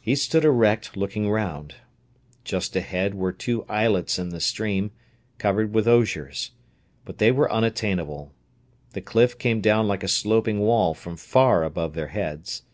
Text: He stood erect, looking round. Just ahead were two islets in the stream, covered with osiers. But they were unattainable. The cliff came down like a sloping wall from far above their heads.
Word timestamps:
He 0.00 0.16
stood 0.16 0.44
erect, 0.44 0.96
looking 0.96 1.30
round. 1.30 1.76
Just 2.42 2.74
ahead 2.74 3.14
were 3.14 3.30
two 3.30 3.64
islets 3.68 4.18
in 4.18 4.30
the 4.30 4.40
stream, 4.40 4.90
covered 5.38 5.72
with 5.72 5.86
osiers. 5.86 6.50
But 7.04 7.18
they 7.18 7.30
were 7.30 7.48
unattainable. 7.52 8.32
The 8.94 9.00
cliff 9.00 9.38
came 9.38 9.60
down 9.60 9.86
like 9.86 10.02
a 10.02 10.08
sloping 10.08 10.58
wall 10.58 10.92
from 10.92 11.16
far 11.16 11.62
above 11.62 11.94
their 11.94 12.08
heads. 12.08 12.64